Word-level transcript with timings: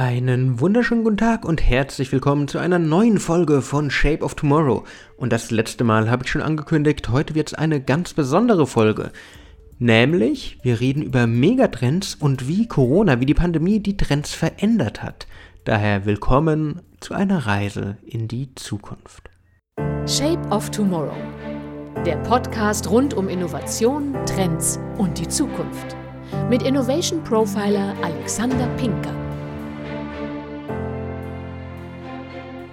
Einen 0.00 0.60
wunderschönen 0.60 1.04
guten 1.04 1.18
Tag 1.18 1.44
und 1.44 1.60
herzlich 1.62 2.10
willkommen 2.10 2.48
zu 2.48 2.56
einer 2.56 2.78
neuen 2.78 3.18
Folge 3.18 3.60
von 3.60 3.90
Shape 3.90 4.24
of 4.24 4.34
Tomorrow. 4.34 4.84
Und 5.18 5.30
das 5.30 5.50
letzte 5.50 5.84
Mal 5.84 6.10
habe 6.10 6.24
ich 6.24 6.30
schon 6.30 6.40
angekündigt, 6.40 7.10
heute 7.10 7.34
wird 7.34 7.48
es 7.48 7.54
eine 7.54 7.82
ganz 7.82 8.14
besondere 8.14 8.66
Folge. 8.66 9.12
Nämlich, 9.78 10.56
wir 10.62 10.80
reden 10.80 11.02
über 11.02 11.26
Megatrends 11.26 12.14
und 12.14 12.48
wie 12.48 12.66
Corona, 12.66 13.20
wie 13.20 13.26
die 13.26 13.34
Pandemie 13.34 13.78
die 13.80 13.98
Trends 13.98 14.32
verändert 14.32 15.02
hat. 15.02 15.26
Daher 15.66 16.06
willkommen 16.06 16.80
zu 17.00 17.12
einer 17.12 17.46
Reise 17.46 17.98
in 18.02 18.26
die 18.26 18.54
Zukunft. 18.54 19.28
Shape 20.06 20.40
of 20.48 20.70
Tomorrow. 20.70 21.12
Der 22.06 22.16
Podcast 22.22 22.88
rund 22.88 23.12
um 23.12 23.28
Innovation, 23.28 24.16
Trends 24.24 24.80
und 24.96 25.18
die 25.18 25.28
Zukunft. 25.28 25.94
Mit 26.48 26.62
Innovation 26.62 27.22
Profiler 27.22 27.94
Alexander 28.02 28.66
Pinker. 28.78 29.19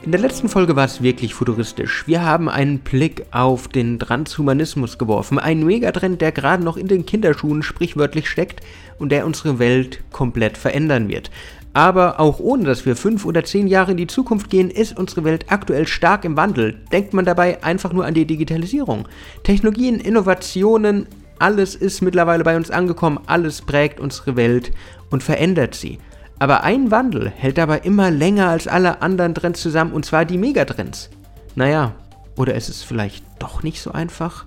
In 0.08 0.14
der 0.14 0.22
letzten 0.22 0.48
Folge 0.48 0.78
war 0.78 0.86
es 0.86 1.02
wirklich 1.04 1.34
futuristisch. 1.34 2.08
Wir 2.08 2.24
haben 2.24 2.48
einen 2.48 2.80
Blick 2.80 3.26
auf 3.32 3.68
den 3.68 4.00
Transhumanismus 4.00 4.98
geworfen. 4.98 5.38
Ein 5.38 5.66
Megatrend, 5.66 6.22
der 6.22 6.32
gerade 6.32 6.64
noch 6.64 6.78
in 6.78 6.88
den 6.88 7.06
Kinderschuhen 7.06 7.62
sprichwörtlich 7.62 8.30
steckt 8.30 8.62
und 9.00 9.12
der 9.12 9.26
unsere 9.26 9.60
Welt 9.60 10.00
komplett 10.14 10.58
verändern 10.58 11.10
wird. 11.10 11.30
Aber 11.74 12.22
auch 12.22 12.40
ohne 12.40 12.64
dass 12.64 12.86
wir 12.86 12.96
fünf 12.96 13.26
oder 13.26 13.44
zehn 13.44 13.68
Jahre 13.68 13.92
in 13.92 13.98
die 13.98 14.08
Zukunft 14.08 14.50
gehen, 14.50 14.70
ist 14.70 14.98
unsere 14.98 15.26
Welt 15.26 15.48
aktuell 15.50 15.86
stark 15.86 16.24
im 16.24 16.38
Wandel. 16.38 16.78
Denkt 16.94 17.14
man 17.14 17.26
dabei 17.26 17.62
einfach 17.62 17.92
nur 17.92 18.06
an 18.06 18.14
die 18.14 18.26
Digitalisierung. 18.26 19.10
Technologien, 19.44 20.00
Innovationen, 20.00 21.08
alles 21.38 21.76
ist 21.76 22.00
mittlerweile 22.00 22.46
bei 22.46 22.56
uns 22.56 22.72
angekommen, 22.72 23.20
alles 23.26 23.62
prägt 23.62 24.00
unsere 24.00 24.38
Welt 24.38 24.72
und 25.10 25.22
verändert 25.22 25.76
sie. 25.76 26.00
Aber 26.40 26.64
ein 26.64 26.92
Wandel 26.92 27.30
hält 27.30 27.58
dabei 27.58 27.80
immer 27.80 28.12
länger 28.12 28.50
als 28.50 28.68
alle 28.68 29.02
anderen 29.02 29.34
Trends 29.34 29.62
zusammen, 29.62 29.92
und 29.92 30.06
zwar 30.06 30.26
die 30.26 30.38
Megatrends. 30.38 31.10
Naja, 31.56 31.94
oder 32.36 32.54
ist 32.54 32.70
es 32.70 32.84
vielleicht 32.84 33.26
doch 33.40 33.64
nicht 33.64 33.82
so 33.82 33.92
einfach? 33.92 34.46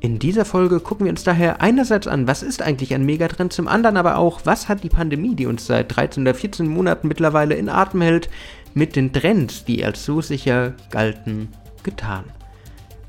In 0.00 0.18
dieser 0.18 0.44
Folge 0.44 0.80
gucken 0.80 1.06
wir 1.06 1.10
uns 1.10 1.24
daher 1.24 1.62
einerseits 1.62 2.06
an, 2.06 2.26
was 2.26 2.42
ist 2.42 2.60
eigentlich 2.62 2.92
ein 2.94 3.06
Megatrend, 3.06 3.52
zum 3.52 3.66
anderen 3.66 3.96
aber 3.96 4.18
auch, 4.18 4.40
was 4.44 4.68
hat 4.68 4.82
die 4.82 4.88
Pandemie, 4.88 5.34
die 5.34 5.46
uns 5.46 5.66
seit 5.66 5.96
13 5.96 6.22
oder 6.22 6.34
14 6.34 6.66
Monaten 6.66 7.08
mittlerweile 7.08 7.54
in 7.54 7.68
Atem 7.68 8.02
hält, 8.02 8.28
mit 8.74 8.94
den 8.94 9.12
Trends, 9.12 9.64
die 9.64 9.84
als 9.84 10.04
so 10.04 10.20
sicher 10.20 10.74
galten, 10.90 11.48
getan. 11.82 12.24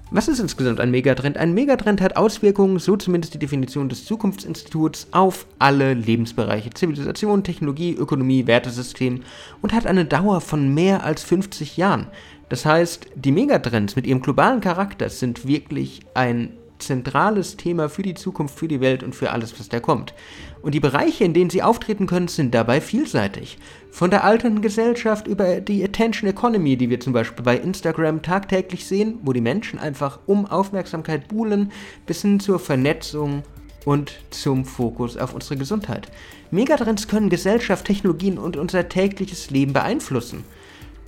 Was 0.10 0.30
ist 0.30 0.40
insgesamt 0.40 0.80
ein 0.80 0.90
Megatrend? 0.90 1.38
Ein 1.38 1.54
Megatrend 1.54 2.00
hat 2.00 2.16
Auswirkungen, 2.16 2.80
so 2.80 2.96
zumindest 2.96 3.34
die 3.34 3.40
Definition 3.40 3.90
des 3.90 4.06
Zukunftsinstituts, 4.06 5.08
auf 5.12 5.46
alle 5.60 5.94
Lebensbereiche, 5.94 6.70
Zivilisation, 6.70 7.44
Technologie, 7.44 7.94
Ökonomie, 7.94 8.48
Wertesystem 8.48 9.24
und 9.62 9.74
hat 9.74 9.86
eine 9.86 10.06
Dauer 10.06 10.40
von 10.40 10.74
mehr 10.74 11.04
als 11.04 11.24
50 11.24 11.76
Jahren. 11.76 12.08
Das 12.48 12.66
heißt, 12.66 13.08
die 13.16 13.34
Megatrends 13.34 13.98
mit 13.98 14.08
ihrem 14.08 14.22
globalen 14.22 14.62
Charakter 14.62 15.10
sind 15.10 15.46
wirklich 15.46 16.00
ein 16.14 16.52
zentrales 16.80 17.58
Thema 17.58 17.90
für 17.90 18.02
die 18.02 18.14
Zukunft, 18.14 18.58
für 18.58 18.68
die 18.68 18.82
Welt 18.82 19.04
und 19.04 19.16
für 19.16 19.32
alles, 19.32 19.60
was 19.60 19.70
da 19.70 19.80
kommt. 19.80 20.14
Und 20.62 20.74
die 20.74 20.80
Bereiche, 20.80 21.24
in 21.24 21.34
denen 21.34 21.50
sie 21.50 21.64
auftreten 21.64 22.08
können, 22.08 22.28
sind 22.28 22.54
dabei 22.54 22.82
vielseitig. 22.82 23.58
Von 23.92 24.12
der 24.12 24.24
alternden 24.24 24.62
Gesellschaft 24.62 25.28
über 25.28 25.62
die 25.62 25.84
Attention 25.84 26.30
Economy, 26.30 26.78
die 26.78 26.90
wir 26.90 27.00
zum 27.00 27.14
Beispiel 27.14 27.44
bei 27.44 27.58
Instagram 27.58 28.22
tagtäglich 28.22 28.86
sehen, 28.86 29.20
wo 29.24 29.34
die 29.34 29.42
Menschen 29.42 29.80
einfach 29.80 30.20
um 30.26 30.46
Aufmerksamkeit 30.46 31.28
buhlen, 31.28 31.72
bis 32.06 32.22
hin 32.22 32.40
zur 32.40 32.60
Vernetzung 32.60 33.44
und 33.86 34.20
zum 34.30 34.66
Fokus 34.66 35.18
auf 35.18 35.34
unsere 35.34 35.58
Gesundheit. 35.58 36.12
Megatrends 36.52 37.08
können 37.08 37.30
Gesellschaft, 37.30 37.86
Technologien 37.86 38.38
und 38.38 38.58
unser 38.58 38.90
tägliches 38.90 39.50
Leben 39.50 39.74
beeinflussen. 39.74 40.44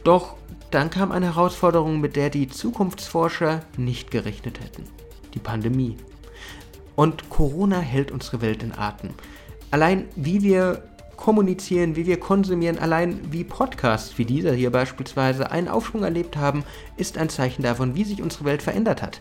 Doch 0.03 0.35
dann 0.71 0.89
kam 0.89 1.11
eine 1.11 1.35
Herausforderung, 1.35 1.99
mit 1.99 2.15
der 2.15 2.29
die 2.29 2.47
Zukunftsforscher 2.47 3.63
nicht 3.77 4.11
gerechnet 4.11 4.59
hätten 4.61 4.85
die 5.33 5.39
Pandemie. 5.39 5.97
Und 6.95 7.29
Corona 7.29 7.79
hält 7.79 8.11
unsere 8.11 8.41
Welt 8.41 8.63
in 8.63 8.73
Atem. 8.77 9.11
Allein 9.71 10.05
wie 10.15 10.41
wir 10.41 10.83
kommunizieren, 11.15 11.95
wie 11.95 12.05
wir 12.05 12.19
konsumieren, 12.19 12.79
allein 12.79 13.19
wie 13.31 13.43
Podcasts 13.43 14.17
wie 14.17 14.25
dieser 14.25 14.53
hier 14.53 14.71
beispielsweise 14.71 15.51
einen 15.51 15.67
Aufschwung 15.67 16.03
erlebt 16.03 16.37
haben, 16.37 16.63
ist 16.95 17.17
ein 17.17 17.29
Zeichen 17.29 17.61
davon, 17.61 17.93
wie 17.95 18.05
sich 18.05 18.21
unsere 18.21 18.45
Welt 18.45 18.61
verändert 18.61 19.01
hat. 19.01 19.19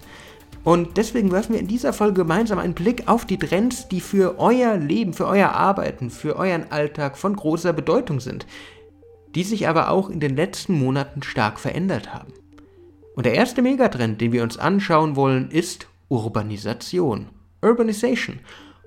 Und 0.64 0.96
deswegen 0.96 1.32
werfen 1.32 1.54
wir 1.54 1.60
in 1.60 1.66
dieser 1.66 1.92
Folge 1.92 2.22
gemeinsam 2.22 2.58
einen 2.58 2.74
Blick 2.74 3.08
auf 3.08 3.24
die 3.24 3.38
Trends, 3.38 3.88
die 3.88 4.00
für 4.00 4.38
euer 4.38 4.76
Leben, 4.76 5.12
für 5.12 5.26
euer 5.26 5.50
Arbeiten, 5.50 6.10
für 6.10 6.36
euren 6.36 6.70
Alltag 6.70 7.16
von 7.16 7.34
großer 7.34 7.72
Bedeutung 7.72 8.20
sind, 8.20 8.46
die 9.34 9.44
sich 9.44 9.68
aber 9.68 9.90
auch 9.90 10.08
in 10.08 10.20
den 10.20 10.36
letzten 10.36 10.78
Monaten 10.78 11.22
stark 11.22 11.58
verändert 11.58 12.12
haben. 12.14 12.32
Und 13.16 13.26
der 13.26 13.34
erste 13.34 13.62
Megatrend, 13.62 14.20
den 14.20 14.32
wir 14.32 14.42
uns 14.42 14.58
anschauen 14.58 15.16
wollen, 15.16 15.50
ist 15.50 15.88
Urbanisation. 16.08 17.26
Urbanization. 17.62 18.40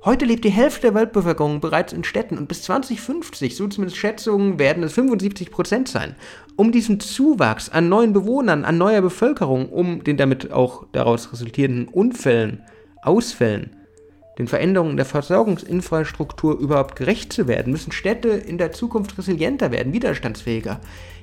Heute 0.03 0.25
lebt 0.25 0.43
die 0.43 0.49
Hälfte 0.49 0.81
der 0.81 0.95
Weltbevölkerung 0.95 1.59
bereits 1.59 1.93
in 1.93 2.03
Städten 2.03 2.39
und 2.39 2.47
bis 2.47 2.63
2050, 2.63 3.55
so 3.55 3.67
zumindest 3.67 3.97
Schätzungen, 3.97 4.57
werden 4.57 4.81
es 4.81 4.93
75 4.93 5.51
Prozent 5.51 5.87
sein. 5.87 6.15
Um 6.55 6.71
diesen 6.71 6.99
Zuwachs 6.99 7.69
an 7.69 7.89
neuen 7.89 8.11
Bewohnern, 8.11 8.65
an 8.65 8.79
neuer 8.79 9.01
Bevölkerung, 9.01 9.69
um 9.69 10.03
den 10.03 10.17
damit 10.17 10.51
auch 10.51 10.87
daraus 10.91 11.31
resultierenden 11.31 11.87
Unfällen, 11.87 12.63
Ausfällen 13.03 13.80
den 14.37 14.47
Veränderungen 14.47 14.95
der 14.95 15.05
Versorgungsinfrastruktur 15.05 16.57
überhaupt 16.57 16.95
gerecht 16.95 17.33
zu 17.33 17.47
werden, 17.47 17.71
müssen 17.71 17.91
Städte 17.91 18.29
in 18.29 18.57
der 18.57 18.71
Zukunft 18.71 19.17
resilienter 19.17 19.71
werden, 19.71 19.93
widerstandsfähiger. 19.93 20.79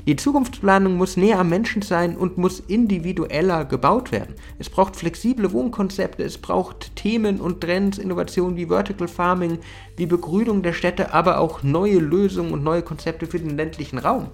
Die 0.07 0.17
Zukunftsplanung 0.17 0.97
muss 0.97 1.17
näher 1.17 1.41
am 1.41 1.49
Menschen 1.49 1.83
sein 1.83 2.17
und 2.17 2.39
muss 2.39 2.61
individueller 2.61 3.65
gebaut 3.65 4.13
werden. 4.13 4.35
Es 4.59 4.71
braucht 4.71 4.97
flexible 4.97 5.53
Wohnkonzepte, 5.53 6.23
es 6.23 6.39
braucht 6.39 6.97
Themen 6.97 7.41
und 7.41 7.61
Trends, 7.61 7.99
Innovationen 7.99 8.57
wie 8.57 8.67
Vertical 8.67 9.09
Farming, 9.09 9.59
wie 9.97 10.07
Begrünung 10.07 10.63
der 10.63 10.73
Städte, 10.73 11.13
aber 11.13 11.41
auch 11.41 11.63
neue 11.63 11.99
Lösungen 11.99 12.53
und 12.53 12.63
neue 12.63 12.83
Konzepte 12.83 13.27
für 13.27 13.39
den 13.39 13.57
ländlichen 13.57 13.99
Raum. 13.99 14.29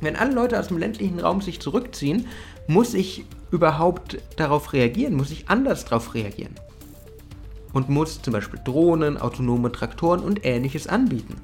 Wenn 0.00 0.16
alle 0.16 0.32
Leute 0.32 0.58
aus 0.58 0.68
dem 0.68 0.78
ländlichen 0.78 1.20
Raum 1.20 1.40
sich 1.42 1.60
zurückziehen, 1.60 2.26
muss 2.66 2.94
ich 2.94 3.24
überhaupt 3.50 4.18
darauf 4.36 4.72
reagieren, 4.72 5.14
muss 5.14 5.30
ich 5.30 5.48
anders 5.48 5.84
darauf 5.84 6.14
reagieren 6.14 6.54
und 7.72 7.88
muss 7.88 8.22
zum 8.22 8.32
Beispiel 8.32 8.60
Drohnen, 8.64 9.16
autonome 9.16 9.72
Traktoren 9.72 10.20
und 10.20 10.44
ähnliches 10.44 10.86
anbieten. 10.86 11.36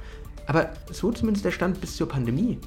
Aber 0.46 0.70
so 0.90 1.10
zumindest 1.12 1.44
der 1.44 1.50
Stand 1.50 1.80
bis 1.80 1.96
zur 1.96 2.08
Pandemie. 2.08 2.58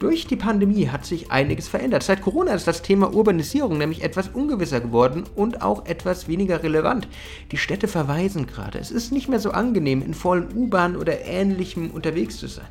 Durch 0.00 0.26
die 0.26 0.36
Pandemie 0.36 0.88
hat 0.88 1.06
sich 1.06 1.30
einiges 1.30 1.68
verändert. 1.68 2.02
Seit 2.02 2.20
Corona 2.20 2.52
ist 2.52 2.66
das 2.66 2.82
Thema 2.82 3.14
Urbanisierung 3.14 3.78
nämlich 3.78 4.02
etwas 4.02 4.28
ungewisser 4.28 4.80
geworden 4.80 5.24
und 5.34 5.62
auch 5.62 5.86
etwas 5.86 6.28
weniger 6.28 6.62
relevant. 6.62 7.08
Die 7.52 7.56
Städte 7.56 7.88
verweisen 7.88 8.46
gerade. 8.46 8.78
Es 8.78 8.90
ist 8.90 9.12
nicht 9.12 9.28
mehr 9.28 9.40
so 9.40 9.52
angenehm, 9.52 10.02
in 10.02 10.12
vollen 10.12 10.48
U-Bahnen 10.54 10.96
oder 10.96 11.24
ähnlichem 11.24 11.90
unterwegs 11.90 12.36
zu 12.36 12.48
sein. 12.48 12.66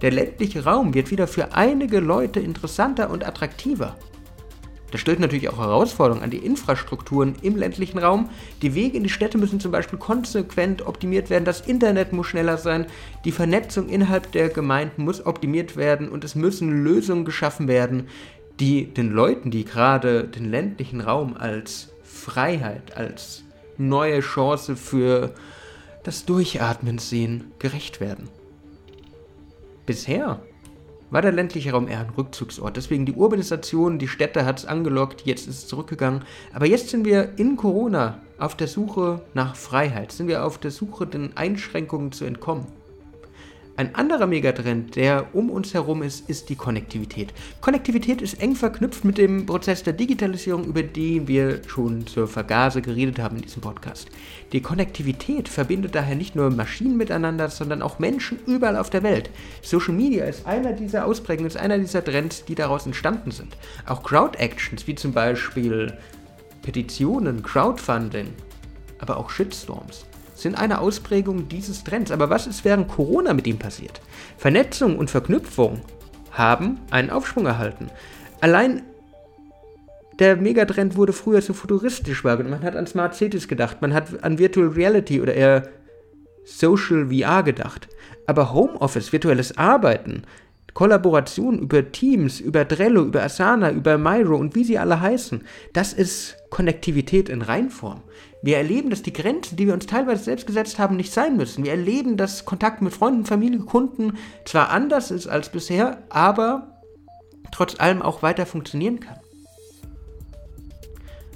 Der 0.00 0.10
ländliche 0.10 0.64
Raum 0.64 0.94
wird 0.94 1.12
wieder 1.12 1.28
für 1.28 1.54
einige 1.54 2.00
Leute 2.00 2.40
interessanter 2.40 3.10
und 3.10 3.24
attraktiver. 3.24 3.96
Das 4.92 5.00
stellt 5.00 5.20
natürlich 5.20 5.48
auch 5.48 5.58
Herausforderungen 5.58 6.22
an 6.22 6.30
die 6.30 6.36
Infrastrukturen 6.36 7.34
im 7.40 7.56
ländlichen 7.56 7.98
Raum. 7.98 8.28
Die 8.60 8.74
Wege 8.74 8.98
in 8.98 9.02
die 9.02 9.08
Städte 9.08 9.38
müssen 9.38 9.58
zum 9.58 9.72
Beispiel 9.72 9.98
konsequent 9.98 10.86
optimiert 10.86 11.30
werden, 11.30 11.46
das 11.46 11.62
Internet 11.62 12.12
muss 12.12 12.26
schneller 12.26 12.58
sein, 12.58 12.86
die 13.24 13.32
Vernetzung 13.32 13.88
innerhalb 13.88 14.30
der 14.32 14.50
Gemeinden 14.50 15.04
muss 15.04 15.24
optimiert 15.24 15.76
werden 15.76 16.10
und 16.10 16.24
es 16.24 16.34
müssen 16.34 16.84
Lösungen 16.84 17.24
geschaffen 17.24 17.68
werden, 17.68 18.08
die 18.60 18.84
den 18.84 19.10
Leuten, 19.10 19.50
die 19.50 19.64
gerade 19.64 20.24
den 20.24 20.50
ländlichen 20.50 21.00
Raum 21.00 21.36
als 21.38 21.88
Freiheit, 22.02 22.96
als 22.96 23.44
neue 23.78 24.20
Chance 24.20 24.76
für 24.76 25.32
das 26.04 26.26
Durchatmen 26.26 26.98
sehen, 26.98 27.52
gerecht 27.58 28.00
werden. 28.00 28.28
Bisher 29.86 30.42
war 31.12 31.22
der 31.22 31.30
ländliche 31.30 31.72
Raum 31.72 31.88
eher 31.88 32.00
ein 32.00 32.10
Rückzugsort. 32.16 32.76
Deswegen 32.76 33.04
die 33.04 33.12
Urbanisation, 33.12 33.98
die 33.98 34.08
Städte 34.08 34.46
hat 34.46 34.58
es 34.58 34.66
angelockt, 34.66 35.26
jetzt 35.26 35.46
ist 35.46 35.58
es 35.58 35.66
zurückgegangen. 35.68 36.22
Aber 36.54 36.66
jetzt 36.66 36.88
sind 36.88 37.04
wir 37.04 37.34
in 37.36 37.56
Corona 37.56 38.18
auf 38.38 38.56
der 38.56 38.66
Suche 38.66 39.20
nach 39.34 39.54
Freiheit, 39.54 40.10
sind 40.10 40.26
wir 40.26 40.44
auf 40.44 40.56
der 40.56 40.70
Suche, 40.70 41.06
den 41.06 41.36
Einschränkungen 41.36 42.12
zu 42.12 42.24
entkommen. 42.24 42.66
Ein 43.74 43.94
anderer 43.94 44.26
Megatrend, 44.26 44.96
der 44.96 45.34
um 45.34 45.48
uns 45.48 45.72
herum 45.72 46.02
ist, 46.02 46.28
ist 46.28 46.50
die 46.50 46.56
Konnektivität. 46.56 47.32
Konnektivität 47.62 48.20
ist 48.20 48.42
eng 48.42 48.54
verknüpft 48.54 49.02
mit 49.02 49.16
dem 49.16 49.46
Prozess 49.46 49.82
der 49.82 49.94
Digitalisierung, 49.94 50.64
über 50.64 50.82
den 50.82 51.26
wir 51.26 51.62
schon 51.66 52.06
zur 52.06 52.28
Vergase 52.28 52.82
geredet 52.82 53.18
haben 53.18 53.36
in 53.36 53.42
diesem 53.42 53.62
Podcast. 53.62 54.08
Die 54.52 54.60
Konnektivität 54.60 55.48
verbindet 55.48 55.94
daher 55.94 56.16
nicht 56.16 56.36
nur 56.36 56.50
Maschinen 56.50 56.98
miteinander, 56.98 57.48
sondern 57.48 57.80
auch 57.80 57.98
Menschen 57.98 58.38
überall 58.46 58.76
auf 58.76 58.90
der 58.90 59.02
Welt. 59.02 59.30
Social 59.62 59.94
Media 59.94 60.26
ist 60.26 60.46
einer 60.46 60.74
dieser 60.74 61.06
Ausprägungen, 61.06 61.46
ist 61.46 61.56
einer 61.56 61.78
dieser 61.78 62.04
Trends, 62.04 62.44
die 62.44 62.54
daraus 62.54 62.84
entstanden 62.84 63.30
sind. 63.30 63.56
Auch 63.86 64.02
Crowd-Actions, 64.02 64.86
wie 64.86 64.96
zum 64.96 65.12
Beispiel 65.12 65.96
Petitionen, 66.60 67.42
Crowdfunding, 67.42 68.28
aber 68.98 69.16
auch 69.16 69.30
Shitstorms 69.30 70.04
sind 70.42 70.56
eine 70.56 70.80
Ausprägung 70.80 71.48
dieses 71.48 71.84
Trends. 71.84 72.10
Aber 72.10 72.30
was 72.30 72.46
ist 72.46 72.64
während 72.64 72.88
Corona 72.88 73.32
mit 73.34 73.46
ihm 73.46 73.58
passiert? 73.58 74.00
Vernetzung 74.36 74.98
und 74.98 75.10
Verknüpfung 75.10 75.80
haben 76.32 76.80
einen 76.90 77.10
Aufschwung 77.10 77.46
erhalten. 77.46 77.90
Allein 78.40 78.82
der 80.18 80.36
Megatrend 80.36 80.96
wurde 80.96 81.12
früher 81.12 81.40
so 81.40 81.52
futuristisch 81.52 82.24
wahrgenommen. 82.24 82.60
Man 82.60 82.64
hat 82.64 82.76
an 82.76 82.86
Smart 82.86 83.14
Cities 83.14 83.48
gedacht, 83.48 83.80
man 83.80 83.94
hat 83.94 84.22
an 84.22 84.38
Virtual 84.38 84.68
Reality 84.68 85.20
oder 85.20 85.34
eher 85.34 85.68
Social 86.44 87.08
VR 87.08 87.42
gedacht. 87.42 87.88
Aber 88.26 88.52
Homeoffice, 88.52 89.12
virtuelles 89.12 89.56
Arbeiten, 89.56 90.24
Kollaboration 90.74 91.58
über 91.58 91.92
Teams, 91.92 92.40
über 92.40 92.66
Trello, 92.66 93.02
über 93.02 93.22
Asana, 93.22 93.70
über 93.70 93.98
Miro 93.98 94.36
und 94.36 94.54
wie 94.54 94.64
sie 94.64 94.78
alle 94.78 95.00
heißen, 95.00 95.42
das 95.72 95.92
ist 95.92 96.36
Konnektivität 96.50 97.28
in 97.28 97.42
Reinform. 97.42 98.02
Wir 98.42 98.56
erleben, 98.56 98.90
dass 98.90 99.02
die 99.02 99.12
Grenzen, 99.12 99.56
die 99.56 99.66
wir 99.66 99.74
uns 99.74 99.86
teilweise 99.86 100.24
selbst 100.24 100.46
gesetzt 100.46 100.80
haben, 100.80 100.96
nicht 100.96 101.12
sein 101.12 101.36
müssen. 101.36 101.64
Wir 101.64 101.70
erleben, 101.70 102.16
dass 102.16 102.44
Kontakt 102.44 102.82
mit 102.82 102.92
Freunden, 102.92 103.24
Familie, 103.24 103.60
Kunden 103.60 104.18
zwar 104.44 104.70
anders 104.70 105.12
ist 105.12 105.28
als 105.28 105.50
bisher, 105.50 106.02
aber 106.08 106.80
trotz 107.52 107.78
allem 107.78 108.02
auch 108.02 108.22
weiter 108.22 108.44
funktionieren 108.44 108.98
kann. 108.98 109.20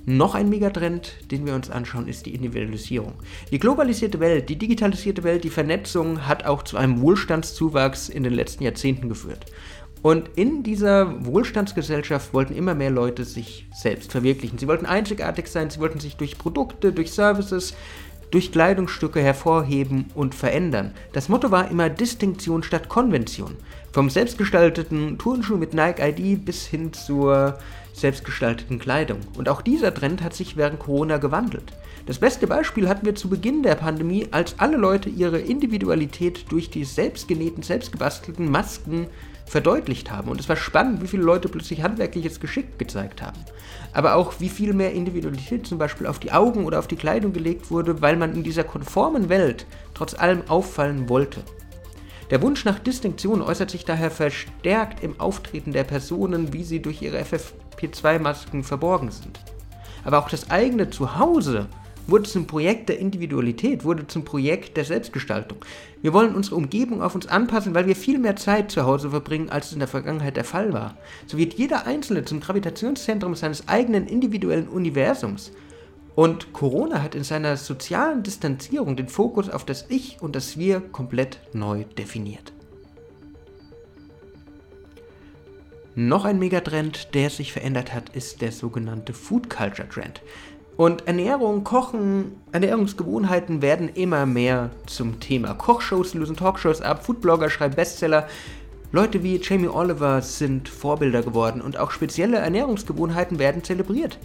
Noch 0.08 0.36
ein 0.36 0.48
Megatrend, 0.48 1.14
den 1.32 1.46
wir 1.46 1.54
uns 1.56 1.68
anschauen, 1.68 2.06
ist 2.06 2.26
die 2.26 2.34
Individualisierung. 2.34 3.14
Die 3.50 3.58
globalisierte 3.58 4.20
Welt, 4.20 4.48
die 4.48 4.56
digitalisierte 4.56 5.24
Welt, 5.24 5.42
die 5.42 5.50
Vernetzung 5.50 6.28
hat 6.28 6.46
auch 6.46 6.62
zu 6.62 6.76
einem 6.76 7.00
Wohlstandszuwachs 7.00 8.08
in 8.08 8.22
den 8.22 8.32
letzten 8.32 8.62
Jahrzehnten 8.62 9.08
geführt. 9.08 9.46
Und 10.06 10.30
in 10.36 10.62
dieser 10.62 11.26
Wohlstandsgesellschaft 11.26 12.32
wollten 12.32 12.54
immer 12.54 12.76
mehr 12.76 12.90
Leute 12.90 13.24
sich 13.24 13.66
selbst 13.74 14.12
verwirklichen. 14.12 14.56
Sie 14.56 14.68
wollten 14.68 14.86
einzigartig 14.86 15.48
sein, 15.48 15.68
sie 15.68 15.80
wollten 15.80 15.98
sich 15.98 16.14
durch 16.14 16.38
Produkte, 16.38 16.92
durch 16.92 17.10
Services, 17.10 17.74
durch 18.30 18.52
Kleidungsstücke 18.52 19.20
hervorheben 19.20 20.04
und 20.14 20.36
verändern. 20.36 20.92
Das 21.12 21.28
Motto 21.28 21.50
war 21.50 21.72
immer 21.72 21.90
Distinktion 21.90 22.62
statt 22.62 22.88
Konvention. 22.88 23.56
Vom 23.90 24.08
selbstgestalteten 24.08 25.18
Turnschuh 25.18 25.56
mit 25.56 25.74
Nike 25.74 26.00
ID 26.00 26.44
bis 26.44 26.64
hin 26.66 26.92
zur 26.92 27.58
selbstgestalteten 27.96 28.78
Kleidung. 28.78 29.20
Und 29.36 29.48
auch 29.48 29.62
dieser 29.62 29.92
Trend 29.92 30.22
hat 30.22 30.34
sich 30.34 30.56
während 30.56 30.78
Corona 30.78 31.16
gewandelt. 31.16 31.72
Das 32.04 32.18
beste 32.18 32.46
Beispiel 32.46 32.88
hatten 32.88 33.06
wir 33.06 33.14
zu 33.14 33.28
Beginn 33.28 33.62
der 33.62 33.74
Pandemie, 33.74 34.28
als 34.30 34.58
alle 34.58 34.76
Leute 34.76 35.08
ihre 35.08 35.38
Individualität 35.38 36.44
durch 36.50 36.70
die 36.70 36.84
selbstgenähten, 36.84 37.62
selbstgebastelten 37.62 38.50
Masken 38.50 39.08
verdeutlicht 39.46 40.10
haben. 40.10 40.28
Und 40.28 40.40
es 40.40 40.48
war 40.48 40.56
spannend, 40.56 41.02
wie 41.02 41.06
viele 41.06 41.22
Leute 41.22 41.48
plötzlich 41.48 41.82
handwerkliches 41.82 42.38
Geschick 42.38 42.78
gezeigt 42.78 43.22
haben. 43.22 43.38
Aber 43.92 44.16
auch 44.16 44.34
wie 44.40 44.50
viel 44.50 44.74
mehr 44.74 44.92
Individualität 44.92 45.66
zum 45.66 45.78
Beispiel 45.78 46.06
auf 46.06 46.18
die 46.18 46.32
Augen 46.32 46.64
oder 46.64 46.78
auf 46.78 46.88
die 46.88 46.96
Kleidung 46.96 47.32
gelegt 47.32 47.70
wurde, 47.70 48.02
weil 48.02 48.16
man 48.16 48.34
in 48.34 48.42
dieser 48.42 48.64
konformen 48.64 49.28
Welt 49.28 49.66
trotz 49.94 50.14
allem 50.14 50.42
auffallen 50.48 51.08
wollte. 51.08 51.42
Der 52.30 52.42
Wunsch 52.42 52.64
nach 52.64 52.80
Distinktion 52.80 53.40
äußert 53.40 53.70
sich 53.70 53.84
daher 53.84 54.10
verstärkt 54.10 55.04
im 55.04 55.20
Auftreten 55.20 55.72
der 55.72 55.84
Personen, 55.84 56.52
wie 56.52 56.64
sie 56.64 56.82
durch 56.82 57.00
ihre 57.00 57.20
FFP2-Masken 57.20 58.64
verborgen 58.64 59.12
sind. 59.12 59.38
Aber 60.04 60.18
auch 60.18 60.28
das 60.28 60.50
eigene 60.50 60.90
Zuhause 60.90 61.68
wurde 62.08 62.24
zum 62.24 62.46
Projekt 62.46 62.88
der 62.88 62.98
Individualität, 62.98 63.84
wurde 63.84 64.06
zum 64.06 64.24
Projekt 64.24 64.76
der 64.76 64.84
Selbstgestaltung. 64.84 65.58
Wir 66.02 66.12
wollen 66.12 66.34
unsere 66.34 66.56
Umgebung 66.56 67.02
auf 67.02 67.14
uns 67.14 67.26
anpassen, 67.26 67.74
weil 67.74 67.86
wir 67.86 67.96
viel 67.96 68.18
mehr 68.18 68.36
Zeit 68.36 68.70
zu 68.70 68.84
Hause 68.84 69.10
verbringen, 69.10 69.50
als 69.50 69.66
es 69.66 69.72
in 69.72 69.80
der 69.80 69.88
Vergangenheit 69.88 70.36
der 70.36 70.44
Fall 70.44 70.72
war. 70.72 70.96
So 71.26 71.38
wird 71.38 71.54
jeder 71.54 71.86
Einzelne 71.86 72.24
zum 72.24 72.40
Gravitationszentrum 72.40 73.34
seines 73.34 73.68
eigenen 73.68 74.06
individuellen 74.06 74.68
Universums. 74.68 75.52
Und 76.16 76.54
Corona 76.54 77.02
hat 77.02 77.14
in 77.14 77.24
seiner 77.24 77.58
sozialen 77.58 78.22
Distanzierung 78.22 78.96
den 78.96 79.06
Fokus 79.06 79.50
auf 79.50 79.66
das 79.66 79.84
Ich 79.90 80.16
und 80.22 80.34
das 80.34 80.56
Wir 80.56 80.80
komplett 80.80 81.38
neu 81.52 81.84
definiert. 81.84 82.54
Noch 85.94 86.24
ein 86.24 86.38
Megatrend, 86.38 87.14
der 87.14 87.28
sich 87.28 87.52
verändert 87.52 87.92
hat, 87.92 88.08
ist 88.10 88.40
der 88.40 88.50
sogenannte 88.50 89.12
Food 89.12 89.50
Culture 89.50 89.88
Trend. 89.88 90.22
Und 90.78 91.06
Ernährung, 91.06 91.64
Kochen, 91.64 92.40
Ernährungsgewohnheiten 92.50 93.60
werden 93.60 93.90
immer 93.90 94.24
mehr 94.24 94.70
zum 94.86 95.20
Thema. 95.20 95.52
Kochshows 95.52 96.14
lösen 96.14 96.36
Talkshows 96.36 96.80
ab, 96.80 97.04
Foodblogger 97.04 97.50
schreiben 97.50 97.76
Bestseller. 97.76 98.26
Leute 98.90 99.22
wie 99.22 99.38
Jamie 99.42 99.68
Oliver 99.68 100.22
sind 100.22 100.68
Vorbilder 100.68 101.22
geworden 101.22 101.60
und 101.60 101.76
auch 101.76 101.90
spezielle 101.90 102.38
Ernährungsgewohnheiten 102.38 103.38
werden 103.38 103.64
zelebriert. 103.64 104.18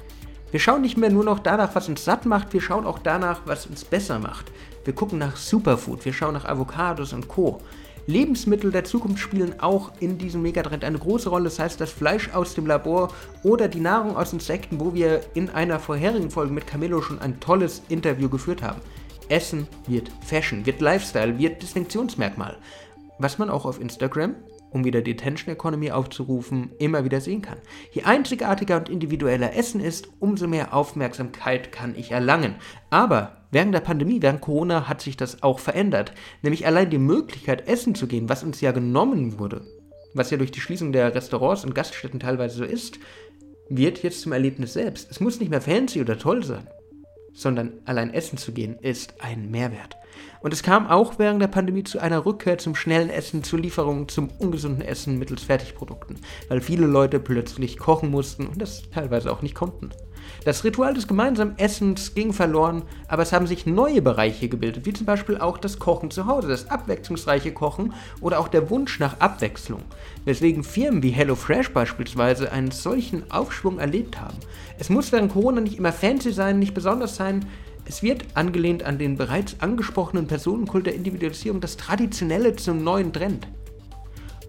Wir 0.51 0.59
schauen 0.59 0.81
nicht 0.81 0.97
mehr 0.97 1.09
nur 1.09 1.23
noch 1.23 1.39
danach, 1.39 1.75
was 1.75 1.87
uns 1.87 2.03
satt 2.03 2.25
macht, 2.25 2.51
wir 2.51 2.59
schauen 2.59 2.85
auch 2.85 2.99
danach, 2.99 3.41
was 3.45 3.67
uns 3.67 3.85
besser 3.85 4.19
macht. 4.19 4.51
Wir 4.83 4.93
gucken 4.93 5.17
nach 5.17 5.37
Superfood, 5.37 6.03
wir 6.03 6.11
schauen 6.11 6.33
nach 6.33 6.43
Avocados 6.43 7.13
und 7.13 7.29
Co. 7.29 7.61
Lebensmittel 8.05 8.71
der 8.71 8.83
Zukunft 8.83 9.19
spielen 9.19 9.61
auch 9.61 9.93
in 10.01 10.17
diesem 10.17 10.41
Megatrend 10.41 10.83
eine 10.83 10.97
große 10.97 11.29
Rolle. 11.29 11.45
Das 11.45 11.59
heißt, 11.59 11.79
das 11.79 11.91
Fleisch 11.91 12.33
aus 12.33 12.53
dem 12.53 12.65
Labor 12.65 13.13
oder 13.43 13.69
die 13.69 13.79
Nahrung 13.79 14.17
aus 14.17 14.33
Insekten, 14.33 14.79
wo 14.79 14.93
wir 14.93 15.21
in 15.35 15.49
einer 15.49 15.79
vorherigen 15.79 16.31
Folge 16.31 16.51
mit 16.51 16.67
Camillo 16.67 17.01
schon 17.01 17.19
ein 17.19 17.39
tolles 17.39 17.83
Interview 17.87 18.27
geführt 18.27 18.61
haben. 18.61 18.81
Essen 19.29 19.67
wird 19.87 20.11
Fashion, 20.25 20.65
wird 20.65 20.81
Lifestyle, 20.81 21.37
wird 21.37 21.61
Distinktionsmerkmal. 21.61 22.57
Was 23.19 23.37
man 23.37 23.49
auch 23.49 23.65
auf 23.65 23.79
Instagram 23.79 24.35
um 24.71 24.83
wieder 24.85 25.01
die 25.01 25.11
Attention 25.11 25.53
Economy 25.53 25.91
aufzurufen, 25.91 26.71
immer 26.79 27.03
wieder 27.03 27.21
sehen 27.21 27.41
kann. 27.41 27.59
Je 27.91 28.03
einzigartiger 28.03 28.77
und 28.77 28.89
individueller 28.89 29.55
Essen 29.55 29.81
ist, 29.81 30.09
umso 30.19 30.47
mehr 30.47 30.73
Aufmerksamkeit 30.73 31.71
kann 31.71 31.95
ich 31.95 32.11
erlangen. 32.11 32.55
Aber 32.89 33.45
während 33.51 33.73
der 33.73 33.81
Pandemie, 33.81 34.21
während 34.21 34.41
Corona 34.41 34.87
hat 34.87 35.01
sich 35.01 35.17
das 35.17 35.43
auch 35.43 35.59
verändert. 35.59 36.13
Nämlich 36.41 36.65
allein 36.65 36.89
die 36.89 36.97
Möglichkeit, 36.97 37.67
essen 37.67 37.95
zu 37.95 38.07
gehen, 38.07 38.29
was 38.29 38.43
uns 38.43 38.61
ja 38.61 38.71
genommen 38.71 39.37
wurde, 39.37 39.65
was 40.13 40.31
ja 40.31 40.37
durch 40.37 40.51
die 40.51 40.61
Schließung 40.61 40.91
der 40.91 41.13
Restaurants 41.13 41.65
und 41.65 41.75
Gaststätten 41.75 42.19
teilweise 42.19 42.57
so 42.57 42.63
ist, 42.63 42.99
wird 43.69 44.03
jetzt 44.03 44.21
zum 44.21 44.31
Erlebnis 44.31 44.73
selbst. 44.73 45.09
Es 45.11 45.19
muss 45.19 45.39
nicht 45.39 45.49
mehr 45.49 45.61
fancy 45.61 46.01
oder 46.01 46.17
toll 46.17 46.43
sein, 46.43 46.67
sondern 47.33 47.73
allein 47.85 48.13
essen 48.13 48.37
zu 48.37 48.51
gehen 48.51 48.77
ist 48.79 49.21
ein 49.21 49.49
Mehrwert. 49.49 49.97
Und 50.41 50.53
es 50.53 50.63
kam 50.63 50.87
auch 50.87 51.19
während 51.19 51.41
der 51.41 51.47
Pandemie 51.47 51.83
zu 51.83 51.99
einer 51.99 52.25
Rückkehr 52.25 52.57
zum 52.57 52.75
schnellen 52.75 53.09
Essen, 53.09 53.43
zur 53.43 53.59
Lieferung 53.59 54.09
zum 54.09 54.29
ungesunden 54.39 54.81
Essen 54.81 55.19
mittels 55.19 55.43
Fertigprodukten, 55.43 56.17
weil 56.49 56.61
viele 56.61 56.87
Leute 56.87 57.19
plötzlich 57.19 57.77
kochen 57.77 58.09
mussten 58.09 58.47
und 58.47 58.61
das 58.61 58.89
teilweise 58.89 59.31
auch 59.31 59.41
nicht 59.41 59.55
konnten. 59.55 59.91
Das 60.43 60.63
Ritual 60.63 60.95
des 60.95 61.07
gemeinsamen 61.07 61.55
Essens 61.59 62.15
ging 62.15 62.33
verloren, 62.33 62.81
aber 63.07 63.21
es 63.21 63.31
haben 63.31 63.45
sich 63.45 63.67
neue 63.67 64.01
Bereiche 64.01 64.49
gebildet, 64.49 64.87
wie 64.87 64.93
zum 64.93 65.05
Beispiel 65.05 65.37
auch 65.37 65.59
das 65.59 65.77
Kochen 65.77 66.09
zu 66.09 66.25
Hause, 66.25 66.47
das 66.47 66.67
abwechslungsreiche 66.67 67.53
Kochen 67.53 67.93
oder 68.21 68.39
auch 68.39 68.47
der 68.47 68.71
Wunsch 68.71 68.99
nach 68.99 69.19
Abwechslung, 69.19 69.83
weswegen 70.25 70.63
Firmen 70.63 71.03
wie 71.03 71.11
HelloFresh 71.11 71.73
beispielsweise 71.73 72.51
einen 72.51 72.71
solchen 72.71 73.29
Aufschwung 73.29 73.77
erlebt 73.77 74.19
haben. 74.19 74.37
Es 74.79 74.89
muss 74.89 75.11
während 75.11 75.31
Corona 75.31 75.61
nicht 75.61 75.77
immer 75.77 75.93
fancy 75.93 76.31
sein, 76.31 76.57
nicht 76.57 76.73
besonders 76.73 77.15
sein, 77.15 77.45
es 77.85 78.01
wird, 78.01 78.25
angelehnt 78.33 78.83
an 78.83 78.97
den 78.97 79.17
bereits 79.17 79.57
angesprochenen 79.59 80.25
Personenkult 80.25 80.87
der 80.87 80.95
Individualisierung, 80.95 81.61
das 81.61 81.77
Traditionelle 81.77 82.55
zum 82.55 82.83
neuen 82.83 83.13
Trend. 83.13 83.47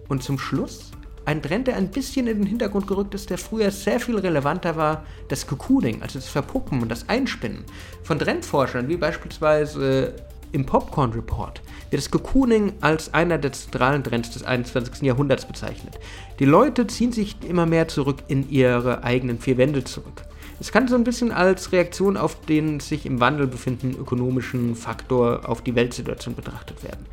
Und 0.09 0.23
zum 0.23 0.39
Schluss 0.39 0.93
ein 1.25 1.43
Trend, 1.43 1.69
der 1.69 1.77
ein 1.77 1.91
bisschen 1.91 2.27
in 2.27 2.39
den 2.39 2.47
Hintergrund 2.47 2.87
gerückt 2.87 3.15
ist, 3.15 3.31
der 3.31 3.39
früher 3.39 3.71
sehr 3.71 4.01
viel 4.01 4.19
relevanter 4.19 4.77
war, 4.77 5.05
das 5.29 5.47
Cocooning, 5.47 6.03
also 6.03 6.19
das 6.19 6.29
Verpuppen 6.29 6.83
und 6.83 6.89
das 6.89 7.09
Einspinnen. 7.09 7.65
Von 8.03 8.19
Trendforschern, 8.19 8.89
wie 8.89 8.97
beispielsweise 8.97 10.15
im 10.53 10.67
Popcorn 10.67 11.13
Report, 11.13 11.63
wird 11.91 12.03
das 12.03 12.11
Cocooning 12.11 12.75
als 12.81 13.15
einer 13.15 13.39
der 13.39 13.53
zentralen 13.53 14.03
Trends 14.05 14.31
des 14.31 14.43
21. 14.43 15.03
Jahrhunderts 15.03 15.47
bezeichnet. 15.47 15.99
Die 16.39 16.45
Leute 16.45 16.87
ziehen 16.87 17.13
sich 17.13 17.37
immer 17.49 17.67
mehr 17.67 17.89
zurück 17.89 18.19
in 18.29 18.49
ihre 18.51 19.05
eigenen 19.05 19.39
vier 19.39 19.57
Wände 19.57 19.85
zurück. 19.85 20.23
Es 20.63 20.71
kann 20.71 20.87
so 20.87 20.95
ein 20.95 21.03
bisschen 21.03 21.33
als 21.33 21.73
Reaktion 21.73 22.17
auf 22.17 22.41
den 22.43 22.79
sich 22.79 23.05
im 23.05 23.19
Wandel 23.19 23.49
befindenden 23.49 24.01
ökonomischen 24.01 24.77
Faktor 24.77 25.41
auf 25.49 25.61
die 25.61 25.75
Weltsituation 25.75 26.37
betrachtet 26.37 26.85
werden. 26.85 27.05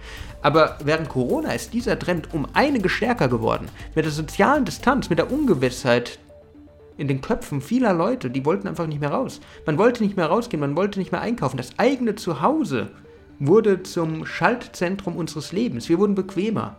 Aber 0.44 0.77
während 0.84 1.10
Corona 1.10 1.53
ist 1.53 1.74
dieser 1.74 1.98
Trend 1.98 2.32
um 2.32 2.46
einige 2.53 2.89
stärker 2.89 3.27
geworden. 3.27 3.68
Mit 3.96 4.06
der 4.06 4.12
sozialen 4.12 4.65
Distanz, 4.65 5.10
mit 5.10 5.18
der 5.18 5.32
Ungewissheit 5.32 6.20
in 6.98 7.08
den 7.08 7.22
Köpfen 7.22 7.60
vieler 7.60 7.91
Leute, 7.91 8.29
die 8.29 8.46
wollten 8.46 8.68
einfach 8.68 8.86
nicht 8.86 9.01
mehr 9.01 9.10
raus. 9.10 9.41
Man 9.65 9.79
wollte 9.79 10.03
nicht 10.03 10.15
mehr 10.15 10.27
rausgehen, 10.27 10.62
man 10.62 10.75
wollte 10.75 11.00
nicht 11.00 11.12
mehr 11.12 11.22
einkaufen. 11.22 11.58
Das 11.58 11.79
eigene 11.79 12.13
Zuhause 12.13 12.91
wurde 13.39 13.82
zum 13.82 14.27
Schaltzentrum 14.27 15.15
unseres 15.15 15.53
Lebens. 15.53 15.89
Wir 15.89 15.98
wurden 15.98 16.13
bequemer. 16.13 16.75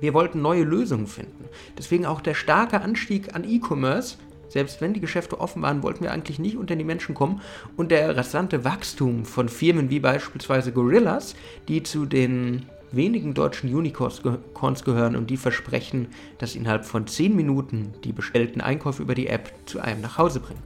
Wir 0.00 0.12
wollten 0.12 0.42
neue 0.42 0.64
Lösungen 0.64 1.06
finden. 1.06 1.46
Deswegen 1.78 2.04
auch 2.04 2.20
der 2.20 2.34
starke 2.34 2.82
Anstieg 2.82 3.34
an 3.34 3.44
E-Commerce 3.48 4.18
selbst 4.48 4.80
wenn 4.80 4.94
die 4.94 5.00
Geschäfte 5.00 5.40
offen 5.40 5.62
waren, 5.62 5.82
wollten 5.82 6.04
wir 6.04 6.12
eigentlich 6.12 6.38
nicht 6.38 6.56
unter 6.56 6.76
die 6.76 6.84
Menschen 6.84 7.14
kommen. 7.14 7.40
Und 7.76 7.90
der 7.90 8.16
rasante 8.16 8.64
Wachstum 8.64 9.24
von 9.24 9.48
Firmen 9.48 9.90
wie 9.90 10.00
beispielsweise 10.00 10.72
Gorillas, 10.72 11.34
die 11.68 11.82
zu 11.82 12.06
den 12.06 12.66
wenigen 12.90 13.34
deutschen 13.34 13.74
Unicorns 13.74 14.84
gehören 14.84 15.16
und 15.16 15.28
die 15.28 15.36
versprechen, 15.36 16.08
dass 16.38 16.54
innerhalb 16.54 16.84
von 16.84 17.06
10 17.06 17.36
Minuten 17.36 17.92
die 18.04 18.12
bestellten 18.12 18.60
Einkäufe 18.60 19.02
über 19.02 19.14
die 19.14 19.26
App 19.26 19.52
zu 19.66 19.80
einem 19.80 20.00
nach 20.00 20.16
Hause 20.16 20.40
bringen. 20.40 20.62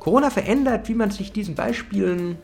Corona 0.00 0.30
verändert, 0.30 0.88
wie 0.88 0.94
man 0.94 1.10
sich 1.10 1.32
diesen 1.32 1.54
Beispielen 1.54 2.36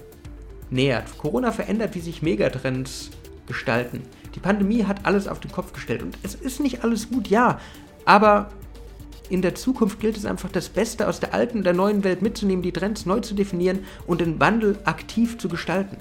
nähert. 0.70 1.18
Corona 1.18 1.50
verändert, 1.50 1.94
wie 1.94 2.00
sich 2.00 2.22
Megatrends 2.22 3.10
gestalten. 3.46 4.02
Die 4.34 4.40
Pandemie 4.40 4.84
hat 4.84 5.04
alles 5.06 5.28
auf 5.28 5.40
den 5.40 5.52
Kopf 5.52 5.72
gestellt 5.72 6.02
und 6.02 6.16
es 6.22 6.34
ist 6.34 6.60
nicht 6.60 6.82
alles 6.82 7.10
gut, 7.10 7.28
ja, 7.28 7.60
aber 8.04 8.50
in 9.28 9.42
der 9.42 9.54
Zukunft 9.54 10.00
gilt 10.00 10.16
es 10.16 10.26
einfach, 10.26 10.50
das 10.50 10.68
Beste 10.68 11.08
aus 11.08 11.20
der 11.20 11.34
alten 11.34 11.58
und 11.58 11.64
der 11.64 11.72
neuen 11.72 12.04
Welt 12.04 12.22
mitzunehmen, 12.22 12.62
die 12.62 12.72
Trends 12.72 13.06
neu 13.06 13.20
zu 13.20 13.34
definieren 13.34 13.80
und 14.06 14.20
den 14.20 14.38
Wandel 14.40 14.78
aktiv 14.84 15.38
zu 15.38 15.48
gestalten. 15.48 15.96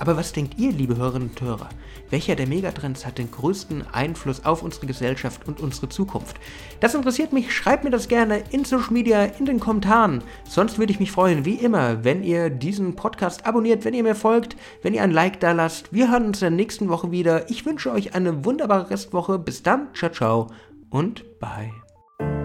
Aber 0.00 0.16
was 0.16 0.32
denkt 0.32 0.58
ihr, 0.58 0.72
liebe 0.72 0.96
Hörerinnen 0.96 1.28
und 1.28 1.40
Hörer? 1.42 1.68
Welcher 2.08 2.34
der 2.34 2.46
Megatrends 2.46 3.04
hat 3.04 3.18
den 3.18 3.30
größten 3.30 3.84
Einfluss 3.92 4.46
auf 4.46 4.62
unsere 4.62 4.86
Gesellschaft 4.86 5.46
und 5.46 5.60
unsere 5.60 5.90
Zukunft? 5.90 6.36
Das 6.80 6.94
interessiert 6.94 7.34
mich, 7.34 7.54
schreibt 7.54 7.84
mir 7.84 7.90
das 7.90 8.08
gerne 8.08 8.42
in 8.50 8.64
Social 8.64 8.92
Media, 8.92 9.24
in 9.24 9.44
den 9.44 9.60
Kommentaren. 9.60 10.22
Sonst 10.48 10.78
würde 10.78 10.92
ich 10.92 11.00
mich 11.00 11.12
freuen, 11.12 11.44
wie 11.44 11.56
immer, 11.56 12.02
wenn 12.02 12.24
ihr 12.24 12.48
diesen 12.48 12.96
Podcast 12.96 13.44
abonniert, 13.44 13.84
wenn 13.84 13.92
ihr 13.92 14.02
mir 14.02 14.14
folgt, 14.14 14.56
wenn 14.82 14.94
ihr 14.94 15.02
ein 15.02 15.12
Like 15.12 15.38
da 15.38 15.52
lasst. 15.52 15.92
Wir 15.92 16.10
hören 16.10 16.26
uns 16.26 16.38
in 16.38 16.46
der 16.46 16.50
nächsten 16.50 16.88
Woche 16.88 17.10
wieder. 17.10 17.50
Ich 17.50 17.66
wünsche 17.66 17.92
euch 17.92 18.14
eine 18.14 18.46
wunderbare 18.46 18.88
Restwoche. 18.88 19.38
Bis 19.38 19.62
dann, 19.62 19.88
ciao, 19.94 20.10
ciao 20.10 20.46
und 20.88 21.38
bye. 21.40 21.89